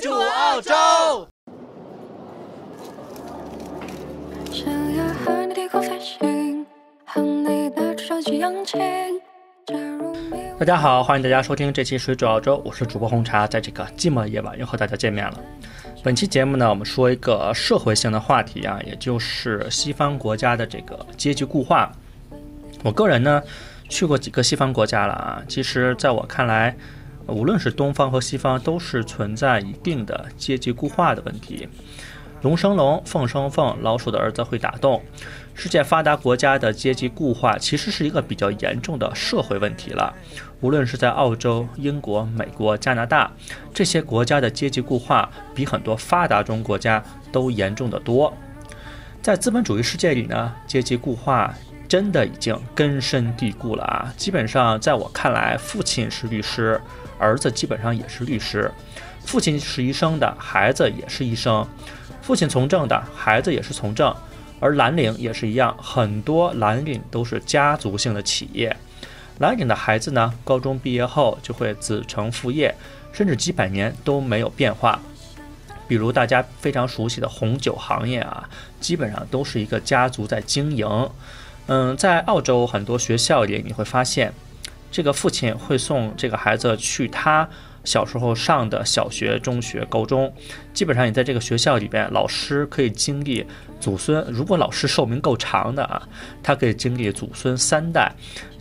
[0.00, 0.72] 主澳洲。
[4.52, 6.64] 想要和你低空飞行，
[7.04, 8.78] 和你的手机扬起。
[9.66, 15.40] 假如你大家好，欢迎大家收听这期《水煮澳洲》，我是主播红茶，在这个寂寞的夜晚又和大家见面了。
[16.04, 21.90] 本期节目呢，我们说一个社会性的话题啊，也就是西方国家的这个阶级固化。
[22.84, 23.42] 我个人呢，
[23.88, 26.76] 去过几个西方国家了啊，其实在我看来，
[27.28, 31.68] 无论是东方和西方，都是存在一定的阶级固化的问题。
[32.42, 35.02] 龙生龙，凤生凤，老鼠的儿子会打洞。
[35.54, 40.14] 世界发达国家的阶级固化其实是一个比较严重的社会问题了。
[40.60, 43.30] 无论是在澳洲、英国、美国、加拿大
[43.74, 47.02] 这些国家的阶级固化，比很多发达中国家
[47.32, 48.32] 都严重得多。
[49.20, 51.52] 在资本主义世界里呢，阶级固化
[51.88, 54.12] 真的已经根深蒂固了啊！
[54.16, 56.78] 基本上，在我看来，父亲是律师，
[57.18, 58.70] 儿子基本上也是律师；
[59.24, 61.66] 父亲是医生的，孩子也是医生；
[62.20, 64.14] 父亲从政的，孩子也是从政。
[64.60, 68.76] 而蓝领也是一样，很多蓝领都是家族性的企业。
[69.38, 72.74] 蓝领的孩子呢，高中毕业后就会子承父业，
[73.12, 75.00] 甚至几百年都没有变化。
[75.86, 78.46] 比如大家非常熟悉的红酒行业啊，
[78.78, 80.86] 基本上都是一个家族在经营。
[81.68, 84.32] 嗯，在澳洲很多学校里，你会发现，
[84.90, 87.46] 这个父亲会送这个孩子去他
[87.84, 90.32] 小时候上的小学、中学、高中。
[90.72, 93.46] 基本上你在这个学校里边，老师可以经历
[93.78, 96.02] 祖孙，如果老师寿命够长的啊，
[96.42, 98.10] 他可以经历祖孙三代。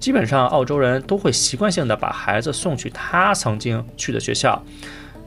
[0.00, 4.62] 基本上澳洲人都会习惯性的把孩子送去他曾经去的学校。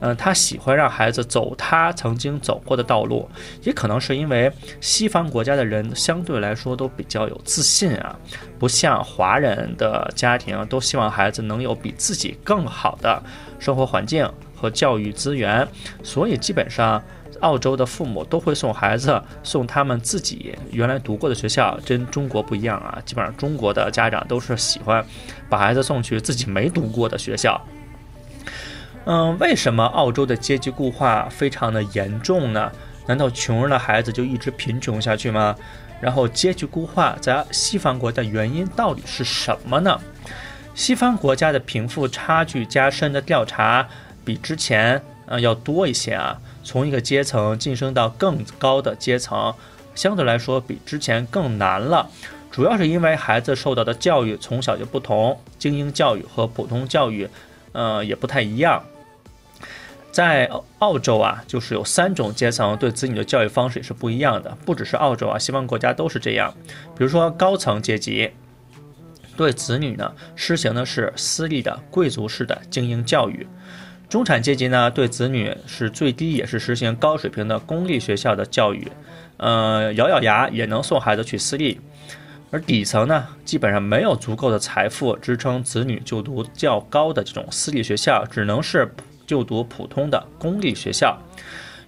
[0.00, 3.28] 嗯，他喜欢让孩子走他曾经走过的道路，
[3.62, 8.16] 也可能是因为西方国家的人相对来说都比较有自信啊，
[8.58, 13.20] 不像华人的家庭都希望孩子能有比自己更好的
[13.58, 15.66] 生活环境和教育资源，
[16.02, 17.02] 所以基本上
[17.40, 25.04] 澳洲的父母都会送孩子送他们自己原来读过的学校，跟中国不一样啊，基本上中国的家长都是喜欢
[25.48, 27.60] 把孩子送去自己没读过的学校。
[29.10, 32.70] 嗯，为什么澳洲的阶级固化非常的严重呢？
[33.06, 35.56] 难道穷人的孩子就一直贫穷下去吗？
[35.98, 39.98] 然后阶级固化在西方国家的原因到底是什么呢？
[40.74, 43.88] 西方国家的贫富差距加深的调查
[44.26, 49.54] 比之前呃要多一些啊，从一个阶层晋升到更高的阶层，
[49.94, 52.10] 相对来说比之前更难了。
[52.50, 57.26] 主要是因为孩子受到的教育从小就不同，精英教育和普通教育，
[57.72, 58.84] 呃也不太一样。
[60.10, 66.52] 在澳洲啊，就是有三种阶层对子女的教育方式也是不一样的，不只是澳洲啊，西方国家都是这样。
[66.96, 68.30] 比如说高层阶级
[69.36, 73.46] 对子女呢实行的是私立的贵族式的精英教育，
[74.08, 78.90] 中产阶级呢对子女是最低也是实行高水平的公立学校的教育，
[79.36, 81.80] 呃，咬咬牙也能送孩子去私立。
[82.50, 88.90] 而底层呢，基本上没有足够的财富支撑子女就读较高的这种私立学校，只能是。
[89.28, 91.18] 就读普通的公立学校，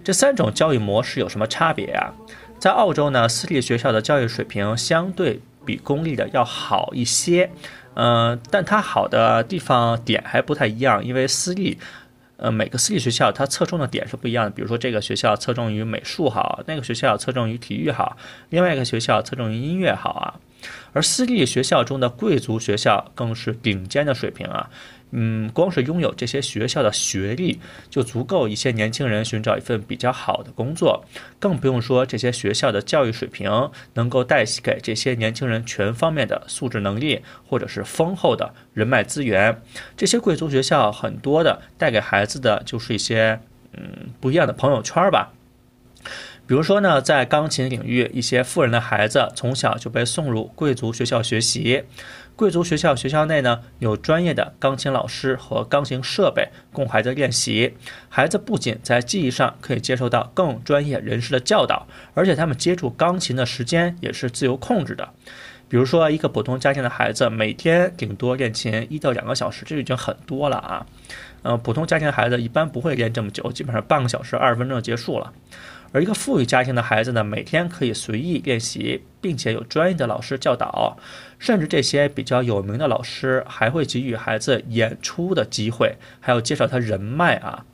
[0.03, 2.13] 这三种教育模式有什么差别啊？
[2.59, 7.49] 在澳洲呢，私立学校的教育水平相对比公立的要好一些，
[7.95, 11.79] 嗯，但它好的地方点还不太一样，因为私立，
[12.37, 14.51] 呃，每个私立学校它侧重的点是不一样的。
[14.51, 18.15] 比如说，这个学校侧重于美术好，那个学校侧重于体育好，
[18.49, 20.39] 另外一个学校侧重于音乐好啊。
[20.93, 24.69] 而私立学校中的贵族学校更是顶尖的水平啊。
[25.13, 31.03] 嗯，光是拥有这些学校的学历就足够一些年轻人寻找一份比较好的工作，
[31.37, 39.61] 更不用说这些学校的教育水平能够带给这些年轻人全方面的素质能力，或者是丰厚的人脉资源。
[39.97, 43.37] 这些贵族学校很多的带给孩子的就是一些
[43.73, 45.33] 嗯不一样的朋友圈吧。
[46.51, 51.85] 比如说呢，在钢琴领域，一些富人的孩子从小就被送入贵族学校学习。
[52.35, 57.77] 贵族学校学校内呢，有专业的钢琴老师和钢琴设备供孩子练习。
[58.09, 65.07] 孩子不仅在技艺上可以接受到更专业人士的教导，而且他们接触钢琴的时间也是自由控制的。
[65.69, 70.85] 比如说，一个普通家庭的孩子每天顶多练琴一到两个小时，这已经很多了啊。
[71.43, 75.31] 呃，普通家庭的孩子一般不会练这么久，基本上半个小时、二十分钟就结束了。
[75.93, 80.97] 而一个富裕家庭的孩子呢，每天可以随意练习，并且有专业的老师教导，
[81.37, 87.65] 甚至这些比较有名的老师还会给予孩子演出的机会，还要介绍他人脉啊。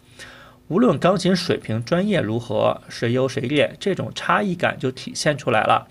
[0.67, 5.87] 无论钢琴水平专业如何，谁优谁劣，这种差异感就体现出来了。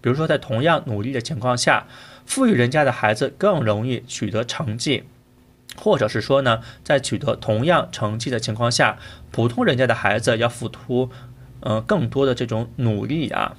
[0.00, 1.86] 比如说，在同样努力的情况下，
[2.26, 5.04] 富裕人家的孩子更容易取得成绩。
[5.74, 8.98] 或者是说呢，在取得同样成绩的情况下，
[9.30, 11.10] 普通人家的孩子要付出，
[11.62, 13.56] 呃，更多的这种努力啊。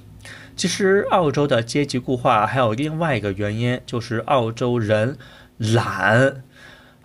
[0.56, 5.18] 其实，澳洲的阶级固化还有另外一个原因，就是澳洲人
[5.58, 6.42] 懒。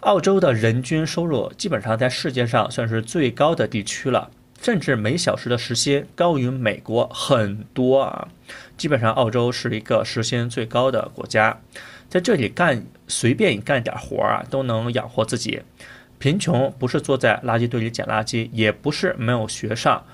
[0.01, 4.31] 澳洲的人均收入基本上在世界上算是最高的地区了，
[4.62, 8.30] 甚至每小时的时薪高于美国很多啊。
[8.78, 11.60] 基本上，澳洲是一个时薪最高的国家，
[12.07, 15.63] 在这里干随便干点活儿啊，都能养活自己。
[16.18, 20.06] 贫穷不是坐在垃圾堆里捡垃圾，也不是没有学上。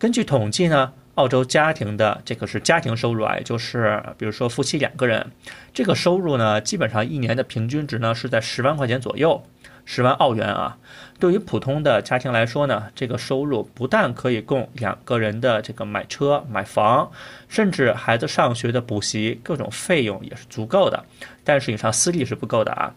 [0.00, 0.92] 根据统计呢。
[1.16, 5.30] 澳洲家庭的这个是家庭收入啊，也就是比如说夫妻两个人，
[5.74, 9.42] 这个收入呢，基本上一年的平均值呢是在十万块钱左右，
[9.84, 10.78] 十万澳元啊。
[11.18, 17.10] 对于普通的家庭来说呢，这个收入不但可以供两个人的这个买车、买房，
[17.48, 21.04] 甚至孩子上学的补习各种费用也是足够的。
[21.44, 22.94] 但是你上私立是不够的啊，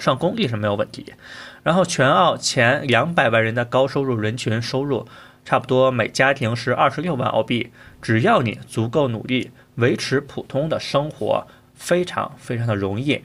[0.00, 1.12] 上公立是没有问题。
[1.62, 5.06] 然后全澳前两百万人的高收入人群收入。
[5.44, 7.70] 差不多每家庭是二十六万澳币，
[8.00, 13.22] 只要你足够努力，维持普通的生活，非常非常的容易。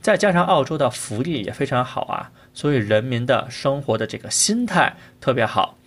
[0.00, 5.78] 再加上澳洲的福利也非常好啊，所以人民的生活的这个心态特别好。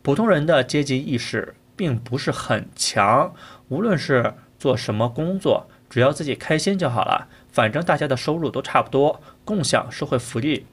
[0.00, 3.34] 普通人的阶级意识并不是很强，
[3.68, 10.66] 无论是做什么工作，只要自己开心就好了，反正大家的收入都差不多，共享社会福利。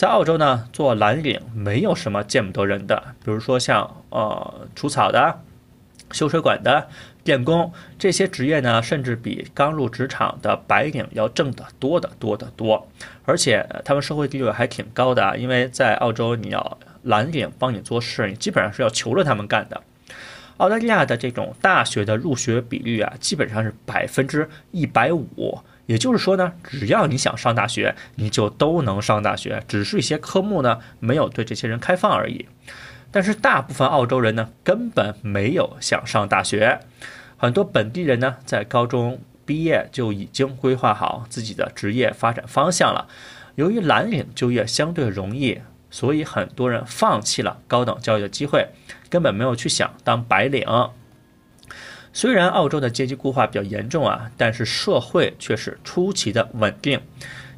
[0.00, 5.42] 在澳洲呢，做蓝领没有什么见不得人的，比如说像呃除草的、
[6.10, 6.88] 修水管的、
[7.22, 12.88] 电工这些职业呢，甚至比刚入职场的白领要挣得多得多得多，
[13.26, 19.82] 而且他们社会地位还挺高的，因为在澳洲你要蓝领帮你做事，你基本上是要求着他们干的。
[20.56, 25.58] 澳大利亚的这种大学的入学比率啊，基本上是百分之一百五。
[25.90, 32.46] 也就是说呢，只要你想上大学，你就都能上大学，只是一些科目呢没有对这些人开放而已。
[33.10, 36.78] 但是大部分澳洲人呢根本没有想上大学，
[37.36, 43.08] 很多本地人呢在高中毕业就已经规划好自己的职业发展方向了。
[43.56, 45.60] 由于蓝领就业相对容易，
[45.90, 48.68] 所以很多人放弃了高等教育的机会，
[49.08, 50.64] 根本没有去想当白领。
[52.20, 57.00] 虽然澳洲的阶级固化比较严重啊，但是社会却是出奇的稳定，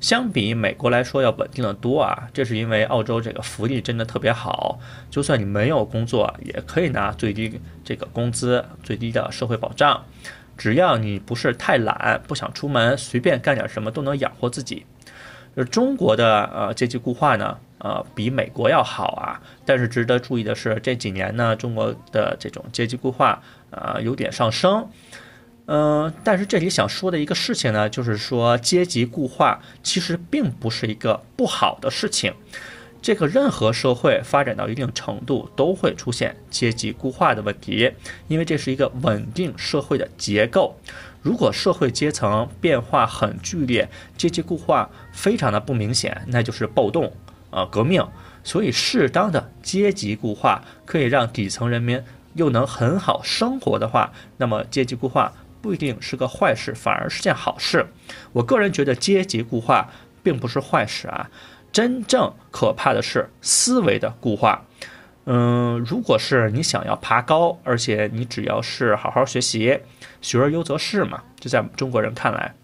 [0.01, 2.29] 相比美国来说要稳定的多啊。
[2.33, 4.79] 这是因为澳洲这个福利真的特别好，
[5.11, 10.05] 就算你没有工作，也可以拿最低这个工资、最低的社会保障，
[10.57, 14.87] 只要你不是太懒，不想出门，随便干点什么都能养活自己。
[15.57, 23.43] 而中国的呃阶级固化呢，呃比美国要好啊，但是值得注意的是这几年呢，中国的这种阶级固化。
[23.73, 24.87] 啊，有点上升，
[25.65, 32.35] 嗯，但是这里想说的一个事情呢，就是说阶级固化其实并不是一个不好的事情。
[33.01, 37.91] 这个任何社会发展到一定程度都会出现阶级固化的问题，
[38.29, 40.77] 因为这是一个稳定社会的结构。
[41.23, 43.89] 如果社会阶层变化很剧烈，
[44.19, 47.11] 阶级固化非常的不明显，那就是暴动
[47.53, 48.05] 啊，革命。
[48.43, 52.03] 所以适当的阶级固化可以让底层人民。
[52.35, 57.87] 又能很好生活的话，那么阶级固化不一定是个坏事，反而是件好事。
[58.33, 59.91] 我个人觉得阶级固化
[60.23, 61.29] 并不是坏事啊，
[61.71, 64.65] 真正可怕的是思维的固化。
[65.27, 69.79] 嗯，如果是你想要爬高，而且你只要是好好学习，
[70.23, 72.55] 学而优则仕嘛，就在中国人看来，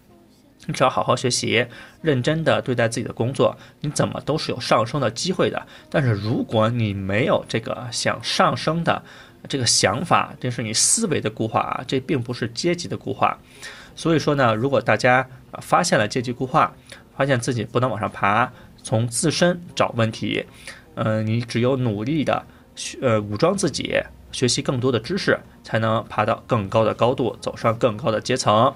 [0.69, 1.65] 你只要好好学习，
[2.03, 5.65] 认真的对待自己的工作，你怎么都是有上升的机会的。
[5.89, 9.01] 但是如果你没有这个想上升的，
[9.47, 13.39] 这个想法，这是你思维的固化啊，这并不是阶级的固化。
[13.95, 15.27] 所以说呢，如果大家
[15.59, 16.71] 发现了阶级固化，
[17.17, 18.51] 发现自己不能往上爬，
[18.83, 20.45] 从自身找问题，
[20.93, 22.45] 嗯，你只有努力的
[22.75, 23.99] 学，呃，武装自己，
[24.31, 28.71] 学习更多的知识，才能爬到更高的高度，走上更高的阶层。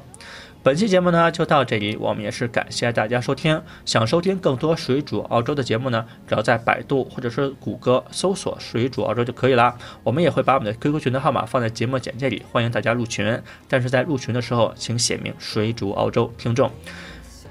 [0.64, 3.62] 本期节目呢就到这里，我们也是感谢大家收听。
[3.84, 9.76] 想收听更多水煮澳洲的节目呢，只要在百度或者是谷歌搜索“水煮澳洲”就可以了。
[10.04, 13.42] 我们也会把我们的 QQ 群的号码放在节目简介里，欢迎大家入群。
[13.68, 16.72] 但是在入群的时候，请写明“水煮澳洲”听众。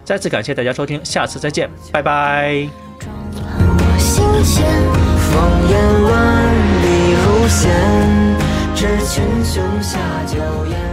[0.05, 2.67] 再次感谢大家收听，下次再见，拜拜。
[2.99, 3.13] 风
[5.69, 6.13] 烟万
[6.83, 7.71] 里如线，
[8.75, 10.39] 只群雄下酒
[10.71, 10.92] 宴。